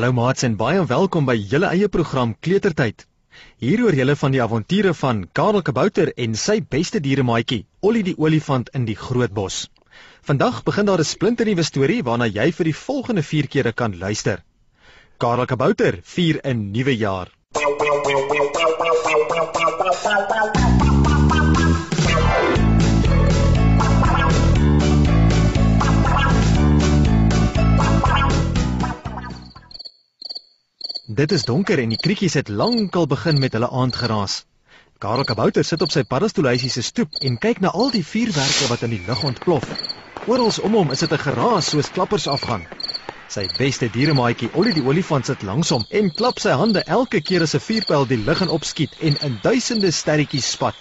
[0.00, 3.02] Hallo maats en baie welkom by julle eie program Kletertyd.
[3.60, 8.14] Hier hoor julle van die avonture van Karel Kabouter en sy beste dieremaatjie, Ollie die
[8.16, 9.58] olifant in die groot bos.
[10.24, 14.40] Vandag begin daar 'n splinternuwe storie waarna jy vir die volgende 4 kere kan luister.
[15.18, 17.28] Karel Kabouter vier 'n nuwe jaar.
[31.20, 34.34] Dit is donker en die krietjies het lankal begin met hulle aandgeraas.
[35.04, 38.86] Karel Kabouter sit op sy paddastoelhuisie se stoep en kyk na al die vuurwerke wat
[38.86, 39.66] in die lug ontplof.
[40.32, 42.64] Oral om hom is dit 'n geraas soos klappers afgaan.
[43.28, 47.42] Sy beste dieremaatjie, Ollie die olifant sit langs hom en klap sy hande elke keer
[47.42, 50.76] as 'n vuurpyl die lug in opskiet en in duisende sterretjies spat.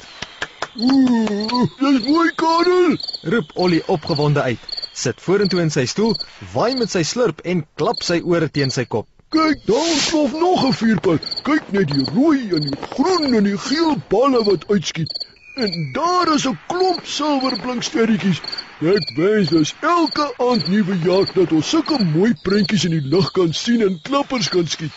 [0.78, 2.98] Ooh, dis mooi Karel.
[3.24, 4.60] Roep Ollie opgewonde uit.
[4.94, 6.16] Sit vorentoe in sy stoel,
[6.54, 9.08] waai met sy slurp en klap sy ore teen sy kop.
[9.30, 11.20] Kyk, daar plof nog 'n vuurpyl.
[11.42, 15.28] Kyk net die rooi en die groen en die geel balle wat uitskiet.
[15.56, 18.42] En daar is 'n klomp silverblinksterretjies.
[18.82, 23.32] Ek wens dis elke aand nuwe jaar dat ons sulke mooi prentjies in die lug
[23.32, 24.92] kan sien en klappers kan skiet.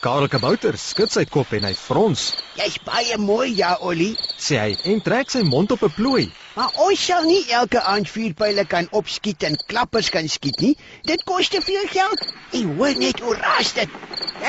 [0.00, 2.34] Karel Kabouter skud sy kop en hy frons.
[2.56, 4.16] Jy's baie mooi, ja, Ollie.
[4.36, 6.32] Sê hy en trek sy mond op 'n plooi.
[6.56, 10.70] Maar ons sal nie elke aand vuurpyle kan opskiet en klappers kan skiet nie.
[11.04, 12.22] Dit kos te veel geld.
[12.56, 13.98] En hoor net hoe raas dit.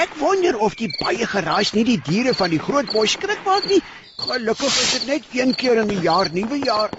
[0.04, 3.68] Ek wonder of die baie geraas nie die diere van die groot bos skrik maak
[3.68, 3.82] nie.
[4.24, 6.96] Gelukkig is dit net een keer in die jaar, nuwe jaar.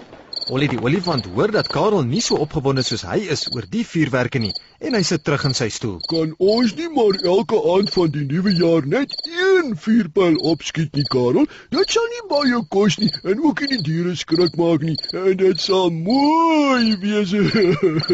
[0.48, 4.40] Ollie die olifant hoor dat Karel nie so opgewonde soos hy is oor die vuurwerke
[4.40, 5.98] nie en hy sit terug in sy stoel.
[6.08, 11.04] Kan ons nie maar elke aand van die nuwe jaar net een vuurpyl opskiet nie,
[11.12, 11.44] Karel?
[11.74, 15.36] Dit sal nie baie kos nie en ook nie die diere skrik maak nie en
[15.42, 17.34] dit sal mooi wees.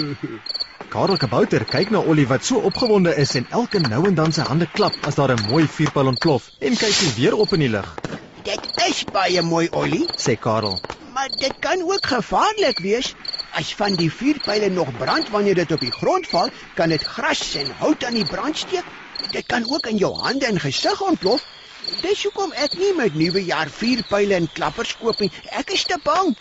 [0.95, 4.49] Karel Kabouter kyk na Ollie wat so opgewonde is en elke nou en dan sy
[4.51, 7.71] hande klap as daar 'n mooi vuurpyl ontplof en kyk hy weer op in die
[7.79, 7.95] lug.
[8.43, 10.75] Dit is baie mooi, Ollie, Sê Karel.
[11.15, 13.15] Maar dit kan ook gevaarlik wees.
[13.53, 17.55] As van die vuurpyle nog brand wanneer dit op die grond val, kan dit gras
[17.55, 18.85] en hout aan die brand steek.
[19.31, 21.47] Dit kan ook in jou hande en gesig ontplof.
[22.03, 25.31] Dis hoekom ek nie met nuwe jaar vuurpyle en klappers koop nie.
[25.53, 26.35] Ek is te bang.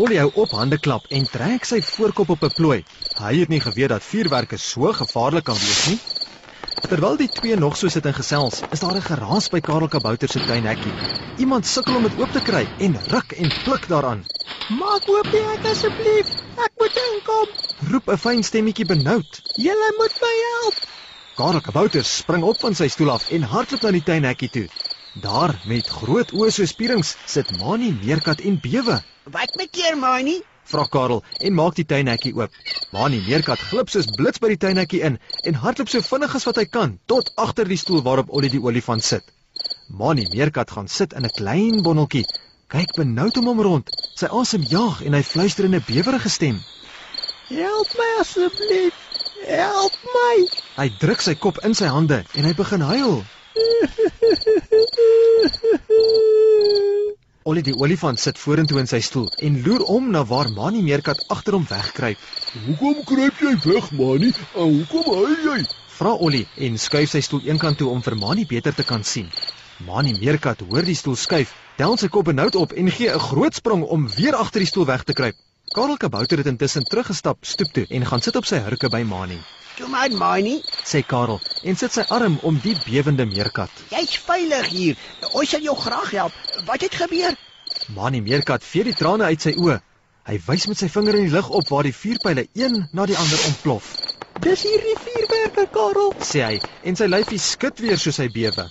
[0.00, 2.84] Ollie hou op hande klap en trek sy voorkop op 'n plooi.
[3.20, 6.00] Hy het nie geweet dat vuurwerke so gevaarlik kan wees nie.
[6.80, 10.28] Terwyl die twee nog so sit en gesels, is daar 'n geraas by Karel Kabouter
[10.28, 10.94] se tuinhekkie.
[11.36, 14.24] Iemand sukkel om dit oop te kry en ruk en pluk daaraan.
[14.68, 16.28] Maak oop die hek asseblief.
[16.66, 17.48] Ek moet inkom.
[17.90, 19.40] Roep 'n fyn stemmetjie benoud.
[19.56, 20.74] Julle moet my help.
[21.36, 24.68] Karel Kabouter spring op van sy stoel af en hardloop na die tuinhekkie toe.
[25.22, 29.02] Daar met groot oë so spierings sit Mani meerkat en bewe.
[29.24, 30.42] Wat met keer, Mani?
[30.70, 32.52] Vra Karel en maak die tuinhekkie oop.
[32.92, 36.60] Mani meerkat glip soos blits by die tuinhekkie in en hardloop so vinnig as wat
[36.60, 39.24] hy kan tot agter die stoel waarop Ollie die olifant sit.
[39.88, 42.24] Mani meerkat gaan sit in 'n klein bonneltjie.
[42.74, 43.90] Kyk benoud om hom rond.
[44.16, 46.62] Sy asem jaag en hy fluister in 'n bewerige stem.
[47.48, 48.94] Help my asseblief.
[49.46, 50.48] Help my.
[50.76, 53.24] Hy druk sy kop in sy hande en hy begin huil.
[57.44, 61.18] Ollie die olifant sit vorentoe in sy stoel en loer om na waar Mani meerkat
[61.34, 62.22] agter hom wegkruip.
[62.66, 64.30] hoekom kruip jy weg, Mani?
[64.54, 65.56] En hoekom huil jy?
[65.98, 69.28] Vra Ollie en skuif sy stoel eenkant toe om vir Mani beter te kan sien.
[69.84, 73.60] Mani meerkat hoor die stoel skuif, tel sy kop benoud op en gee 'n groot
[73.60, 75.36] sprong om weer agter die stoel weg te kruip.
[75.74, 79.38] Karel Kabouter het intussen teruggestap stoep toe en gaan sit op sy hurke by Mani.
[79.74, 80.60] Toe maar, Mani.
[80.86, 83.70] Sê Karel en sit sy arm om die bewende meerkat.
[83.90, 85.00] Jy's veilig hier.
[85.32, 86.36] Ons sal jou graag help.
[86.68, 87.34] Wat het gebeur?
[87.96, 89.80] Mani meerkat vee die trane uit sy oë.
[90.28, 93.18] Hy wys met sy vinger in die lug op waar die vuurpyle een na die
[93.18, 93.90] ander ontplof.
[94.46, 96.14] Dis hierdie vuurwerke, Karel.
[96.22, 98.68] Sê hy en sy lyfie skud weer soos hy bewe.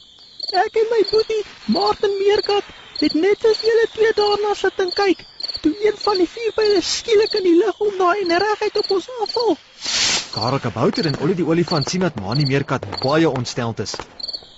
[0.63, 1.44] Ek en my boetie,
[1.75, 5.27] Martin Meerkat, het net soos julle twee daarna sit en kyk.
[5.63, 9.57] Toe een van die vuurpyle skielik in die lug omdraai en reguit op ons afval.
[10.33, 13.91] Karel Kabouter en Ollie die olifant sien dat Mani meerkat baie ontsteld is.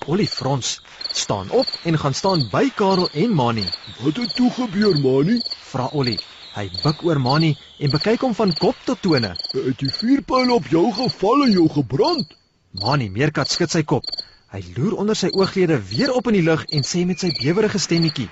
[0.07, 0.69] Ollie frons,
[1.12, 3.66] staan op en gaan staan by Karel en Mani.
[4.00, 5.36] Wat het toe gebeur, Mani?
[5.72, 6.16] Vra Ollie.
[6.56, 7.51] Hy buig oor Mani
[7.83, 9.33] en bekyk hom van kop tot tone.
[9.51, 12.31] Het die vuurpyl op jou geval en jou gebrand?
[12.80, 14.07] Mani meerkat skud sy kop.
[14.56, 17.83] Hy loer onder sy ooglede weer op in die lug en sê met sy bewerige
[17.83, 18.30] stemmetjie.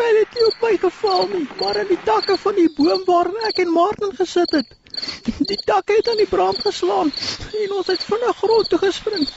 [0.00, 3.48] Vuurpyl het nie op my geval nie, maar in die takke van die boom waarin
[3.48, 4.70] ek en Martin gesit het.
[5.50, 7.12] Die takke het aan die brand geslaan
[7.64, 9.28] en ons het vinnig grond toe gespring.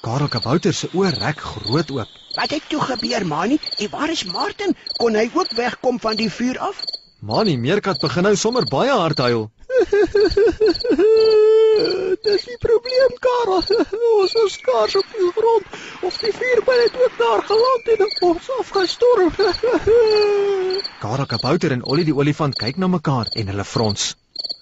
[0.00, 2.16] Karel Kabouter se oë rek groot oop.
[2.38, 3.58] Wat het toe gebeur, Mani?
[3.76, 4.76] En waar is Martin?
[4.96, 6.80] Kon hy ook wegkom van die vuur af?
[7.20, 9.50] Mani meerkat begin nou sommer baie hard huil.
[12.28, 13.62] Dis die probleem, Karel.
[14.20, 15.78] Ons was skaars op die grond.
[16.04, 19.40] Of die vuurpyl het ook daar geland en ons afgestorf.
[21.04, 24.10] Karel Kabouter en Ollie die olifant kyk na mekaar en hulle frons.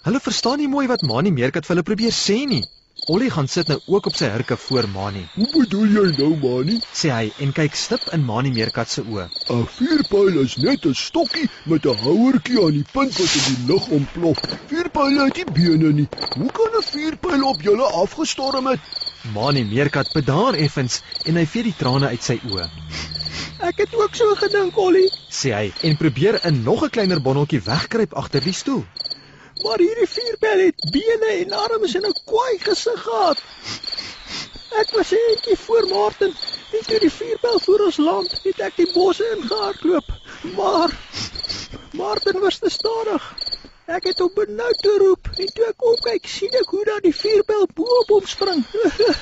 [0.06, 2.62] Hulle verstaan nie mooi wat Mani Meerkat vir hulle probeer sê nie.
[3.08, 6.80] Ollie gaan sit nou ook op sy hurke voor Mani, Hoe bedoel jy nou, Mani?
[7.00, 9.28] sê hy en kyk stip in Mani Meerkat se oë.
[9.54, 13.66] 'n Vuurpyl is net 'n stokkie met 'n houertjie aan die punt wat in die
[13.72, 14.42] lug ontplof.
[14.72, 16.08] Vuurpyle het nie bene nie.
[16.34, 18.80] Hoe kan 'n vuurpyl op julle afgestorm het?
[19.34, 22.68] Mani Meerkat bedaar effens en hy vee die trane uit sy oë,
[23.60, 27.60] Ek het ook so gedink, Ollie, sê hy en probeer in nog 'n kleiner bonneltjie
[27.60, 28.84] wegkruip agter die stoel.
[29.62, 33.38] Maar hierdie vuurpyl het bene en arms en 'n kwaai gesig gehad.
[34.80, 36.34] Ek was 'n entjie voor Martin
[36.72, 40.08] en toe die vuurpyl voor ons land, het ek die bosse ingehardloop.
[40.56, 40.90] Maar
[41.92, 43.22] Martin was te stadig.
[43.86, 47.14] Ek het hom benoud te roep en toe ek opkyk, sien ek hoe dat die
[47.14, 48.64] vuurpyl bo op hom spring.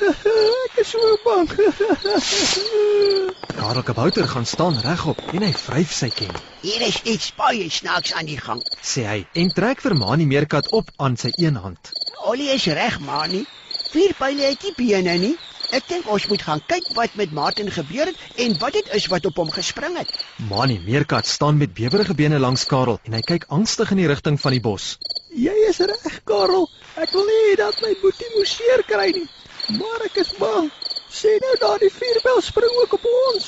[0.64, 1.48] ek is so bang.
[3.56, 6.32] Karel Kabouter gaan staan regop en hy vryf sy ken,
[6.64, 8.60] Hier is iets baie snaaks aan die gang.
[8.82, 11.92] sê hy en trek vir Mani Meerkat op aan sy een hand.
[12.24, 13.44] Ollie is reg, Mani.
[13.92, 15.34] Vuurpyle het nie bene nie.
[15.72, 19.06] Ek dink ons moet gaan kyk wat met Martin gebeur het en wat dit is
[19.10, 20.10] wat op hom gespring het.
[20.50, 24.40] Mani Meerkat staan met bewerige bene langs Karel en hy kyk angstig in die rigting
[24.40, 24.96] van die bos.
[25.34, 26.68] Jy is reg, Karel.
[26.96, 29.28] Ek wil nie dat my boetie moet seer kry nie.
[29.78, 30.70] Maar ek is bang.
[31.14, 33.44] Sê nou daardie vuurpyl spring ook op ons.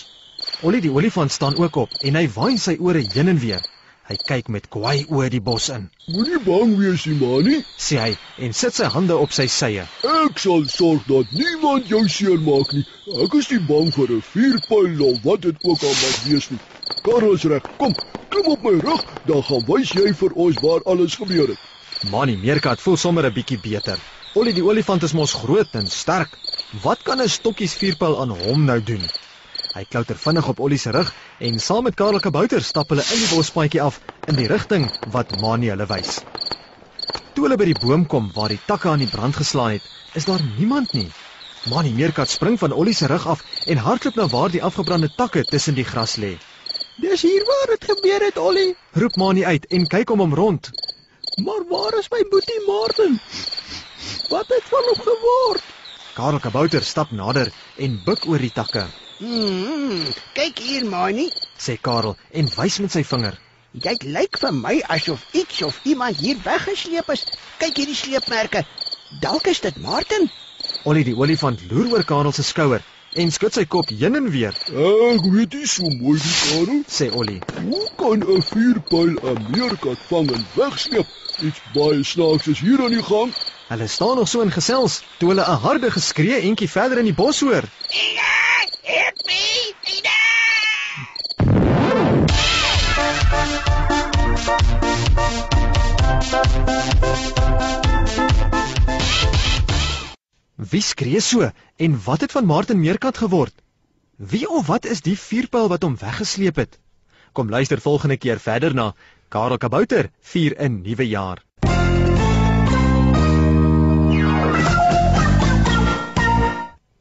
[0.62, 3.64] Ollie die olifant staan ook op en hy waai sy ore heen en weer.
[4.06, 7.56] Hy kyk met kwaai oë die bos in, Moenie bang wees nie, Mani.
[7.86, 8.12] sê hy
[8.46, 9.82] en sit sy hande op sy sye.
[10.12, 12.84] Ek sal sorg dat niemand jou seermaak nie.
[13.24, 16.60] Ek is nie bang vir 'n vuurpyl of wat dit ook al mag wees nie.
[17.02, 17.66] Karel is reg.
[17.78, 17.94] Kom,
[18.30, 21.58] klim op my rug, dan gaan wys jy vir ons waar alles gebeur het.
[22.10, 23.98] Mani Meerkat voel sommer 'n bietjie beter.
[24.34, 26.38] Ollie die olifant is mos groot en sterk.
[26.70, 29.02] Wat kan 'n stokkies vuurpyl aan hom nou doen?
[29.74, 33.18] Hy klouter vinnig op Ollie se rug en saam met Karel Kabouter stap hulle in
[33.18, 36.24] die bospaadjie af in die rigting wat Mani hulle wys.
[37.34, 39.82] Toe hulle by die boom kom waar die takke aan die brand geslaan het,
[40.14, 41.10] is daar niemand nie.
[41.70, 45.44] Mani Meerkat spring van Ollie se rug af en hardloop na waar die afgebrande takke
[45.44, 46.36] tussen die gras lê.
[46.98, 48.74] Dis hier waar dit gebeur het, Ollie.
[48.92, 50.70] Roep Mani uit en kyk om hom rond.
[51.44, 53.20] Maar waar is my boetie Martin?
[54.28, 55.75] Wat het van hom geword?
[56.16, 58.86] Karel Kabouter stap nader en buig oor die takke,
[59.18, 60.02] Hmm,
[60.36, 61.30] kyk hier, Mani.
[61.58, 63.38] sê Karel en wys met sy vinger.
[63.72, 67.24] Dit lyk vir my asof iets of iemand hier weggesleep is.
[67.58, 68.64] Kyk hierdie sleepmerke.
[69.20, 70.28] Dalk is dit Martin.
[70.84, 72.84] Ollie die olifant loer oor Karel se skouer
[73.16, 76.82] en skud sy kop heen en weer, Ek weet nie so mooi die Karel.
[76.88, 77.40] sê Ollie.
[77.62, 81.06] Hoe kan 'n vuurpyl 'n meerkat vang en wegsleep?
[81.42, 83.32] Iets baie snaaks is hier aan die gang.
[83.68, 87.14] Hulle staan nog so in gesels toe hulle 'n harde geskree entjie verder in die
[87.14, 87.64] bos hoor.
[88.82, 89.65] Help me, Ida!
[100.70, 103.54] Wie skree so en wat het van Martin Meerkat geword?
[104.16, 106.78] Wie of wat is die vuurpyl wat hom weggesleep het?
[107.32, 108.94] Kom luister volgende keer verder na
[109.28, 111.44] Karel Kabouter vier 'n nuwe jaar.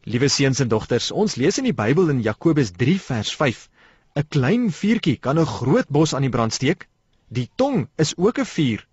[0.03, 3.69] Liewe seuns en dogters, ons lees in die Bybel in Jakobus 3 vers 5:
[4.15, 6.87] 'n Klein vuurtjie kan 'n groot bos aan die brand steek.
[7.27, 8.87] Die tong is ook 'n vuur.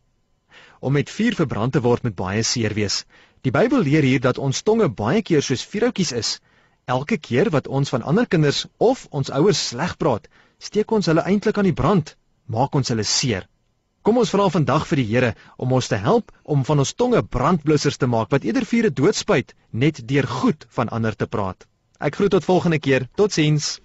[0.81, 3.05] Om met vuur verbrand te word moet baie seer wees.
[3.43, 6.29] Die Bybel leer hier dat ons tonge baie keer soos vuurhoutjies is.
[6.87, 10.29] Elke keer wat ons van ander kinders of ons ouers sleg praat,
[10.63, 12.13] steek ons hulle eintlik aan die brand,
[12.47, 13.49] maak ons hulle seer.
[14.07, 17.25] Kom ons vra vandag vir die Here om ons te help om van ons tonge
[17.37, 21.67] brandblussers te maak wat eerder vure doodspuit net deur goed van ander te praat.
[21.99, 23.09] Ek groet tot volgende keer.
[23.19, 23.81] Totsiens.